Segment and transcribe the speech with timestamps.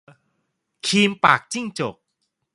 [0.87, 1.95] คีมปากจิ้งจก